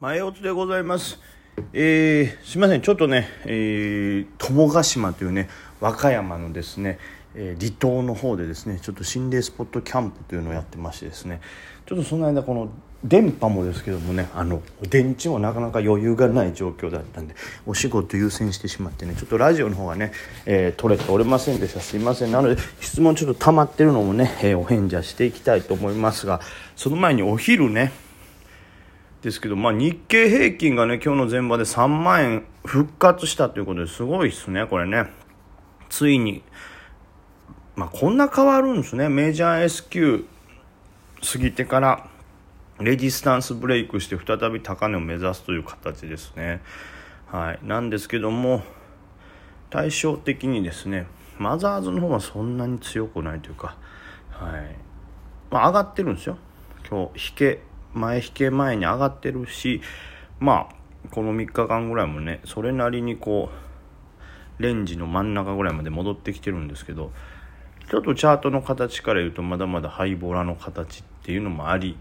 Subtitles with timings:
[0.00, 1.18] 前おつでございます。
[1.74, 6.98] えー、すみません、ちょっとね、えー、友ヶ島というね、和歌山のですね、
[7.34, 11.42] えー離島の方でですね、ちょっと心霊スポットキャンプというのをやってましてですね、
[11.84, 12.70] ちょっとその間、この
[13.04, 17.34] 電波もですけどもね、あの、電池もなかなか余裕がない状況だったんで、
[17.66, 20.12] お仕事優先してしまってね、ちょっとラジオの方がね、
[20.46, 21.80] えー取れておりませんでした。
[21.80, 22.32] すいません。
[22.32, 26.40] なので、質問ちょっと溜まってるのもね、えお返事はしていきたいと思いますが、
[26.74, 27.92] その前にお昼ね、
[29.22, 35.10] ですけど、まあ、日経平均がね今日の前場で3万円復活したということですごいっすねこれね。
[35.90, 36.42] ついに、
[37.76, 39.08] まあ、こんな変わるんですね。
[39.08, 40.24] メジャー S q
[41.32, 42.08] 過ぎてから
[42.78, 46.62] レジスタンスブレイクして再び高値を目指すという形ですね。
[47.26, 47.58] はい。
[47.62, 48.62] なんですけども
[49.68, 51.06] 対照的にですね
[51.38, 53.76] マザーズの方はそんなに強くないというか
[54.30, 54.76] はい。
[55.50, 56.38] まあ上がってるんですよ。
[56.88, 59.80] 今日引け前引け前に上がってるし
[60.38, 63.50] まあこの3日間ぐらいもねそれなりにこ
[64.58, 67.12] うレンジの真ん中ぐらいまで戻ってきてるんですけど
[67.90, 71.96] ちょっとチャートの形から言うとまだまだハイボラの形っていうのもあり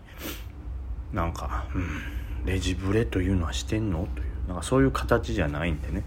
[1.13, 4.07] なんか、うん、レジブレというのはしてんの？
[4.13, 6.03] というなんかそういう形じゃないんでね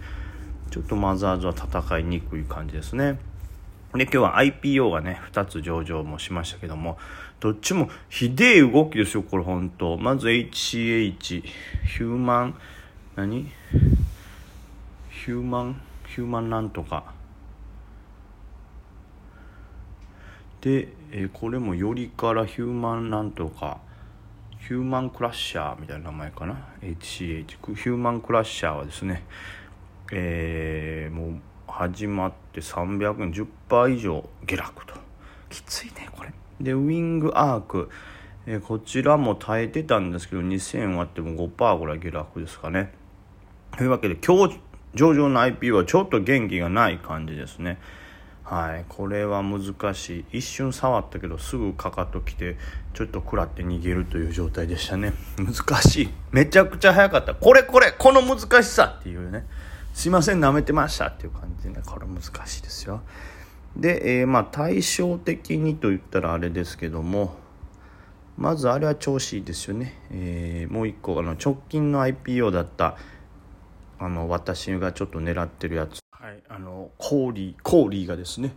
[0.70, 3.18] ちょっとマザーズは戦いにくい感じですね。
[3.94, 6.96] で今日は IPO がね2つ上場もしましたけども
[7.40, 9.98] どっちもひでえ動きですよこれ本当。
[9.98, 12.54] まず HCH ヒューマン
[13.16, 13.50] 何？
[15.10, 15.80] ヒューマン？
[16.06, 17.12] ヒューマンなんとか。
[20.60, 23.80] で、えこれもよりからヒューマンなんとか。
[24.60, 29.24] ヒューマンクラッシャーみたいな名前かな？HCH ヒューマンクラッシャーはですね
[30.12, 31.40] えーもう
[31.72, 34.94] 始まって300円10%以上下落と。
[35.48, 36.32] きついねこれ。
[36.60, 37.90] でウィングアーク、
[38.46, 42.92] えこちらも耐えてたんですけど2000円割っても5%ぐらい下落ですかね。
[43.76, 44.60] というわけで今日
[44.94, 47.78] 上場の IP はちょっと元気がない感じですね。
[48.44, 48.84] はい。
[48.86, 50.38] これは難しい。
[50.38, 52.58] 一瞬触ったけどすぐかかときて
[52.92, 55.14] ちょっと食らって逃げるという状態でしたね。
[55.38, 56.10] 難しい。
[56.32, 57.34] めちゃくちゃ早かった。
[57.34, 59.46] これこれこの難しさっていうね。
[59.92, 63.02] すいません舐めてましたっていう感じでねこれ難しいですよ。
[63.76, 67.34] で、えーまあ対照的にと言ったらあれですけども
[68.36, 72.96] まずあれは調子いいですよね、えーもう一個あの直近の IPO だった
[73.98, 76.00] あの私がちょっと狙ってるやつ。
[76.10, 76.42] はい。
[76.48, 78.54] あのコーリーコーリーがですね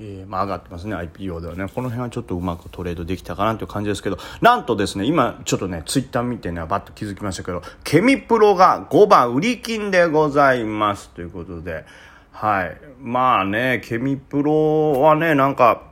[0.00, 1.66] えーまあ、上がってますね IPO ではね。
[1.74, 4.18] この辺はちょっとうまくトレードできたかなという感じですけど。
[4.40, 11.08] なんとですね今ちょっとねツイッター見てねバッと気づきましたけどケミプロが5番売り金でございます。
[11.10, 11.84] ということで。
[12.30, 12.76] はい。
[13.02, 15.82] まあねケミプロはねなんか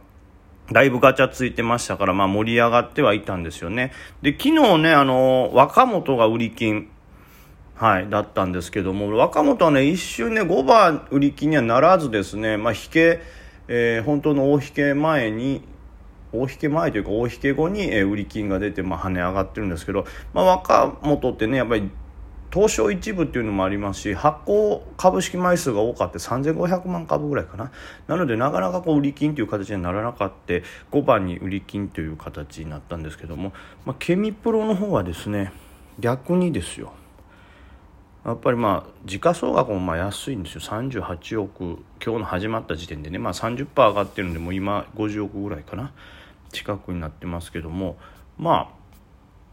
[0.70, 3.92] だいぶガチャついてましたから、まあ盛り上がってはいたんですよね。
[4.22, 6.90] で、昨日ね、あの、若本が売り金、
[7.76, 13.20] はい、だったんですけども、若本はね、一瞬ね、5番売り金にはならずですね、まあ引け、
[13.68, 15.62] えー本当の大引け前に、
[16.32, 21.90] 大引け前というか大引け後に、えー売り金が出て、まあ跳ね上がってるんですけど、まあ若本ってね、やっぱり
[22.52, 27.70] 東証一部っていうのもありますし発行株式枚数が多かって3500万株ぐらいかな。
[28.06, 30.54] なのでなかなかこう売り金という形にならなかった。
[30.92, 33.52] 5番に売り金という形になったんですけども、
[33.84, 35.52] まあ、ケミプロの方はですね
[35.98, 36.92] 逆にですよ。
[38.26, 40.60] やっぱりまあ時価総額もまあ安いんですよ。
[40.60, 41.78] 38億。
[42.04, 45.92] 今日の始まった時点でね、まあ、30%上がってるんでもう今50億ぐらいかな。
[46.50, 47.96] 近くになってますけども。
[48.36, 48.68] ま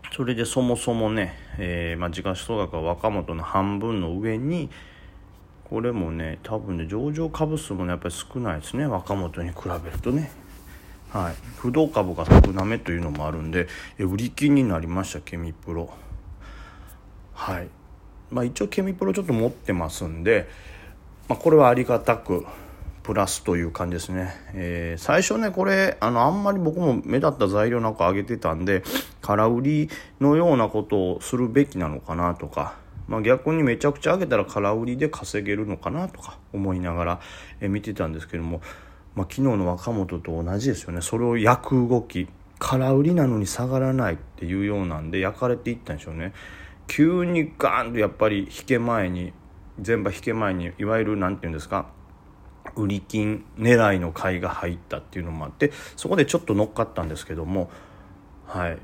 [0.03, 4.69] あそれでそもそもね、えーまあ、時価総額は若元の半分の上に
[5.65, 8.87] これもね多分ね上場株数もねやっぱり少ないですね。
[8.87, 10.31] 若元に比べるとね。
[11.11, 11.35] はい。
[11.57, 13.67] 不動株が少なめというのもあるんで
[13.99, 15.93] え売り金になりましたケミプロ。
[17.35, 17.67] はい。
[18.33, 20.49] まあ一応ケミプロちょっと持ってますんで、
[21.29, 22.45] まあ、これはありがたく
[23.03, 28.83] プラスという感じですね、えー最初ねこれあのあんまり僕も目立った材料なんか上げてたんで
[29.21, 29.89] 空売り
[30.21, 32.77] のようなことをするべきなのかなとか、
[33.07, 37.21] まあ、逆にめちゃくちゃ上げたら空売りで稼げるのかなとか思いながら、
[37.59, 38.61] え見てたんですけども、
[39.15, 41.01] まあ、昨日の若本と同じですよね。
[41.01, 42.27] それを焼く動き。
[42.59, 46.33] 空売りなのに下がらないっていうようなんで焼かれていったんでしょうね。
[46.87, 49.33] 急にガーンとやっぱり引け前に
[49.79, 51.87] 全場引け前にいわゆるなんていうんですか
[52.75, 57.69] 売り金狙いの買いが入ったっていうのもあってそこでちょっと乗っかったんですけども
[58.45, 58.77] はい。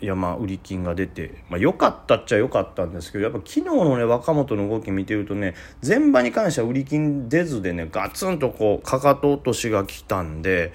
[0.00, 5.54] いやまあ売り金が出て、まあ、良かったっちゃ良かったんですけどやっぱ昨日のね若本の動き見てるとね
[5.86, 10.72] 前場に関しては売り金出ずでねガツンとこうかかと落としが来たんで、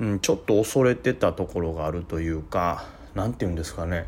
[0.00, 4.06] うん、ちょっと恐れてたところがあるというかなんて言うんですかね。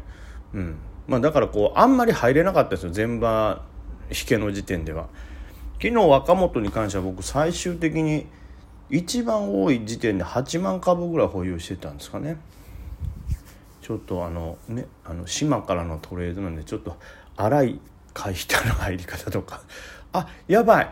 [0.55, 0.79] うん。
[1.07, 3.63] まあ、だからこうあんまり入れなかったですよ全場
[4.11, 5.09] 引けの時点では。
[5.81, 8.27] 昨日若元に関しては僕最終的に
[8.89, 12.39] 一番多い時点で8万株ぐらい保有してたんですかね。
[13.83, 16.97] ちょっとあのねあの島からのトレードなんでちょっと
[17.37, 17.81] 荒い
[18.15, 19.61] 回避の入り方とか。
[20.13, 20.91] あやばい。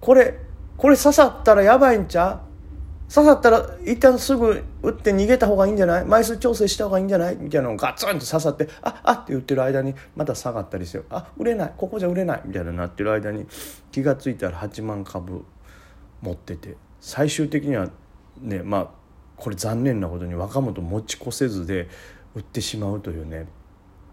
[0.00, 0.38] これ
[0.76, 2.53] これ刺さったらやばいんちゃう？
[3.14, 6.04] 刺さったら一旦すぐ打って逃げた方がいいんじゃない？
[6.04, 7.36] 枚数調整した方がいいんじゃない？
[7.36, 9.24] みたいなのがガツンと刺さってああっ！
[9.24, 11.72] て言ってる間にまた下がったりしてあ売れない。
[11.76, 12.42] ここじゃ売れない。
[12.44, 13.46] みたいななってる間に
[13.92, 15.44] 気が付いたら8万株
[16.22, 17.88] 持ってて最終的には
[18.40, 18.88] ねまあ
[19.36, 21.88] これ残念なことに若元持ち越せずで
[22.34, 23.46] 売ってしまうというね、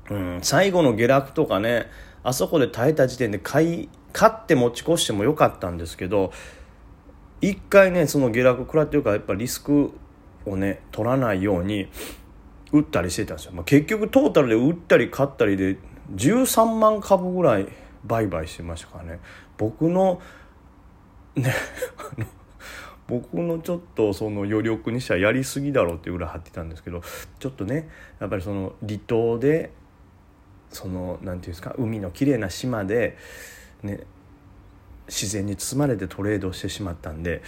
[0.10, 1.88] うん、最後の下落とかね
[2.24, 6.32] あそこで耐えた時点で買い買って持ち越してもよかったんですけど
[7.42, 9.92] 一回ねその下落食らってるからやっぱリスク
[10.46, 11.88] をね取らないように
[12.72, 15.78] 打ったりしてたんですよ、まあ、結局トータルで売ったり買ったりで
[16.16, 17.68] 13万株ぐらい
[18.06, 19.20] 売買してましたからね。
[19.58, 20.22] 僕の
[21.36, 21.54] ね
[23.08, 27.02] 僕のちょっとその余力にしてはやりすぎだろうっていうぐらい張ってたんですけど
[27.40, 27.90] ちょっとね
[28.20, 29.72] やっぱりその離島で
[30.70, 33.18] その何て言うんですか海の綺麗な島で
[33.84, 34.02] ね
[35.12, 37.44] 自然に包まれてトレードしてしまったんで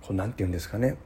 [0.00, 0.96] こうなんて言うんですかね。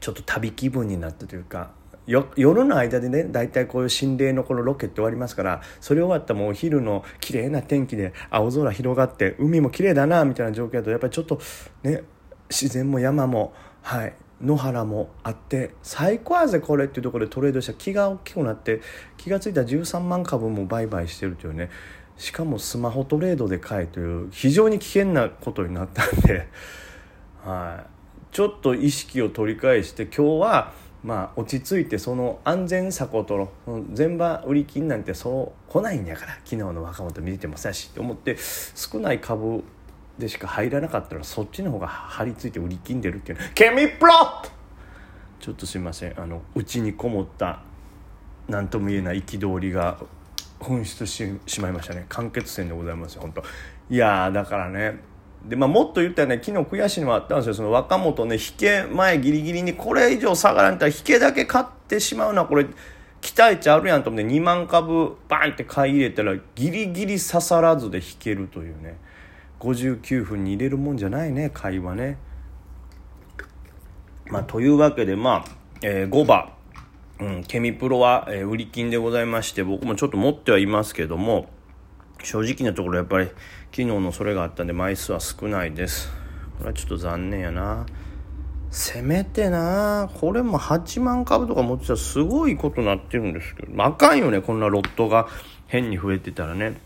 [0.00, 1.70] ちょっと旅気分になったというか
[2.06, 11.40] 夜の間でね大体こういう心霊のこのロケって終わりますからそれ終わったらもうお昼の綺麗な天気で青空広がって海も綺麗だなみたいな状況だとやっぱりちょっと
[11.82, 12.04] ね
[12.48, 13.52] 自然も山も
[13.82, 18.82] はい野原もあって最高やぜこれっていうところでトレードした気が大きくなって
[19.16, 21.70] 気が付いたら13万株も売買してるというね
[22.18, 26.48] しかもスマホトレードで買えという非常に危険なことになったんで、
[27.44, 30.72] はい、ちょっと意識を取り返して今日は
[31.04, 38.36] まあ落ち着いてその安全策を取ろう全場売り金なんてそう来ないんやから昨日の若元見ててもさしと思って
[38.74, 39.62] 少ない株
[40.18, 43.38] でしか入らなかったらそっちの方が張り付いて売り金でるっていう。
[43.54, 44.12] ケミプロ
[45.38, 46.18] ちょっとすいません。
[46.18, 47.60] あのうちにこもった
[48.48, 49.98] 何とも言えない憤りが
[50.60, 52.06] 紛失ししまいましたね。
[52.08, 53.42] 完結戦でございますよ本当。
[53.90, 55.00] いやだからね。
[55.44, 56.40] でまあ、もっと言ったらね。
[56.42, 57.54] 昨日悔しいのもあったんですよ。
[57.54, 62.66] その若元ね引け前ギリギリにこれ以上下がらんたら引けだけ買ってしまうのはこれ
[63.20, 68.98] 期待値あるやんと思って2万株バンって買い入れたらギリギリ刺さらずで引けるというね。
[69.60, 72.18] 59分に入れるもんじゃないね会話ね。
[74.28, 75.50] まあ、というわけでまあ、
[75.82, 76.52] えー、5番
[77.18, 81.48] うん、ケミプロは、えー、売り金でございまして僕もちょっと持ってはいますけども
[82.22, 83.26] 正直なところやっぱり
[83.70, 86.10] 昨日のそれがあったんで枚数は少ないです。
[86.58, 87.86] これはちょっと残念やな。
[88.70, 95.28] せめてなこれも8万株とか持ってたらすごいことになってるんですけど、あ、あかんよねこんなロットが
[95.66, 96.80] 変に増えてたらね。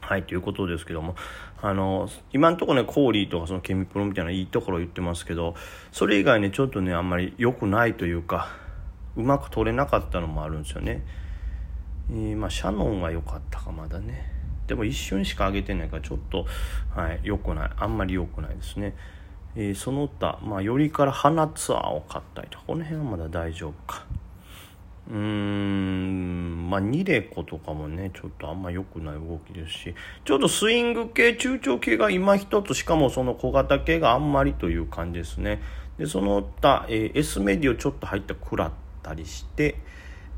[0.00, 1.14] はいということですけども。
[1.60, 5.56] あの今のとこねコーリーとかそのケミプロみたいないいところ言ってますけど
[5.90, 8.48] それ以外ねちょっとねあんまり良くないというか
[9.18, 11.02] うまく取れなかったのもあるんですよね。
[12.10, 14.32] えー、まあ、シャノンは良かったかまだね。
[14.68, 16.46] でも一瞬しか上げてないからちょっと、
[16.94, 17.70] はい、良くない。
[17.76, 18.94] あんまり良くないですね。
[19.56, 24.04] えー、その他、まあ、よりから花ツアーを買ったりとか、この辺はまだ大丈夫か。
[25.10, 29.94] うーん、まあ、ニレコとかもね、ちょっとあんま良くない動きですし、
[30.24, 35.60] ちょっとスイング系、中長系が今一つ、しかもその小型系があんまりという感じですね。
[35.98, 39.76] で、その他、えー、S メディオちょっと入ったクラッったりして、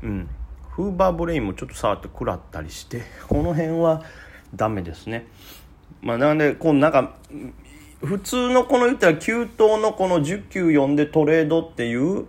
[0.03, 0.29] うん、
[0.75, 4.03] フーバーブレインもちょっと触って食らったりして この辺は
[4.55, 5.27] ダメですね。
[6.01, 7.15] まあ、なんでこのなんか
[8.01, 12.25] 普通のこの言ったら9等のこの10球読んでトレードっていう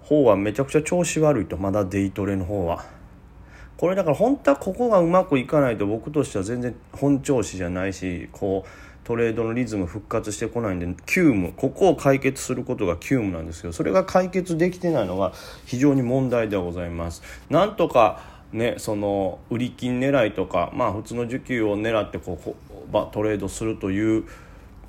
[0.00, 2.84] 方はめちゃくちゃ調子悪いとまだデイトレの方は。
[3.76, 15.32] これだから本当はここがうまくいかないと僕としては全然本調子じゃないしこうトレードのリズム復活してこないんで急務ここを解決することが急務なんですけどそれが解決できてないのが
[15.64, 17.22] 非常に問題ではございます。
[17.48, 22.54] なんとかね、その売り金狙いとか、まあ、普通の需給を狙ってこう
[23.12, 24.24] トレードするという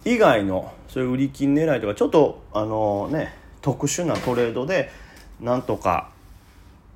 [0.03, 4.89] 以外のそういう売り金狙いとかちょっとあの、ね、特殊なトレードで
[5.39, 6.10] なんとか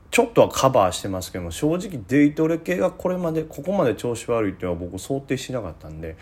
[0.10, 6.16] ちょっとはカバーしてますけども正直デイトレ系がこれまでここまで調子悪いっていうのは僕想定しなかったんで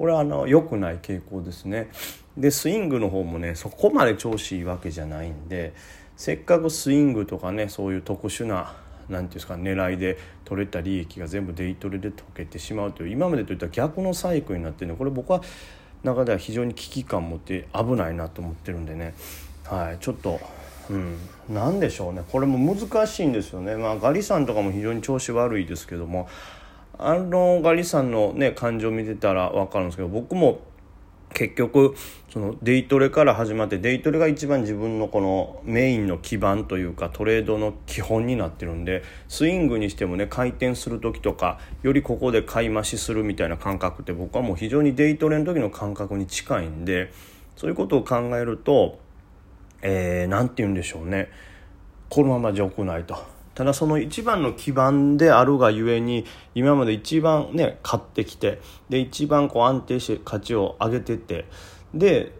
[0.00, 1.90] これはあの良くない傾向ですね。
[2.34, 5.74] でスイングの方もねそこまで調子いいわけじゃないんで
[6.16, 8.74] せっかくスイングとかねそういう特殊な
[9.10, 10.16] 何て言うんですか狙いで
[10.46, 15.42] 取れた利益が全部デイトレで溶けてしまうという今までといった逆のサイクルになってるのこれ僕は
[16.02, 19.12] 中では非常に危機感を持って危ないなと思ってるんでね、
[19.66, 20.40] はい、ちょっと
[20.88, 22.24] うん、何でしょうね。
[22.32, 26.28] これも難しいんですよね、まあ、ガリさんとかも非常に調子悪いですけども
[26.98, 30.60] あのガリさんのね感情見てたら分かるんですけど僕も
[31.32, 31.94] 結局
[32.32, 47.12] そのデイトレから始まってデイトレが一番自分のこのメインの基盤というかトレードの基本になってるんでスイングにしてもね回転する時とかよりここで買い増しするみたいな感覚って僕はもう非常にデイトレの時の感覚に近いんで
[47.56, 48.98] そういうことを考えると
[49.82, 51.30] えー、て言うんでしょうね
[52.08, 53.39] このままじゃ良くないと。
[53.54, 61.46] ただその一番の基盤であるがゆえに今まで一番ね買ってきてで一番こう安定して価値を上げてて
[61.92, 62.38] で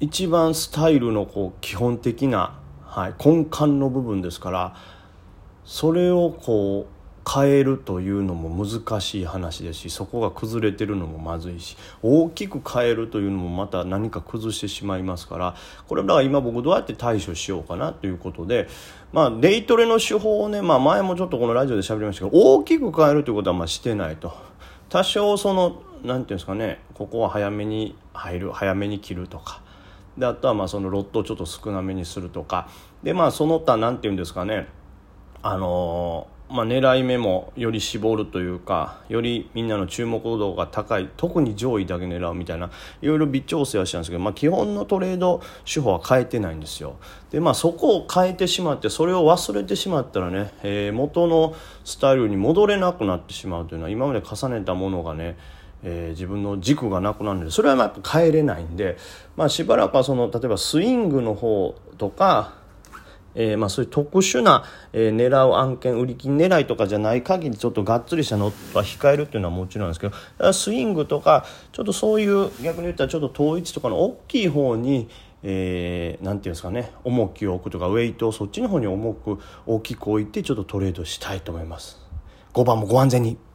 [0.00, 4.76] 一番スタイルのこう基本的な、はい、根幹の部分ですから
[5.64, 6.97] それをこう
[7.28, 15.54] 変えるというのも難しい話ですしそこが崩れてるのもまずいし大きく変えるというのもまた何か崩してしまいますから
[15.86, 18.68] これだから今僕どうやって対処しようかなということで
[19.12, 24.32] まあデイトレの手法をね、まあ、前もちょっとこのラジオで喋りましたけど大きく変えるということはましてないと。
[24.88, 29.60] 多少その何て言うんですかねここは早めに入る早めに切るとか。
[30.16, 32.68] であとはまあそのロットをちょっと少なめにするとか。
[33.02, 34.66] でまあその他何て言うんですかね
[35.42, 42.70] あのーまあ、狙い目もより絞るというかよりみんなの注目度が高い特に上位だけ狙うみたいな
[43.02, 46.96] いろいろ微調整はしたんですけど、まあ、基本のトレード手法は変えてないんですよ。
[47.30, 55.36] で、まあ、そこを変えてしまってそれを忘れてしまったらね、えー、元のスタイルに戻れなくなってしまうというのは今まで重ねたものがね
[55.82, 58.96] えー、自分の軸がなくなるんでそれはやっぱ変えれないんで、
[59.36, 62.57] まあ、しばらくはその例えばスイングの方とか
[63.34, 75.08] えー、まあ、そういう特殊な、えー、狙う案件売り金狙いとかじゃない限りちょっとがっつりしたのは控えるっていうのはもちろんですけどスイングとかちょっとそういう逆に言ったらちょっと統一とかの大きい方に
[75.42, 81.98] えー、なんていうんですかね重きを置くとかウェイトをそっちの方に重く大きく置いてちょっとトレードしたいと思います。
[82.54, 83.47] 5番もご安全に。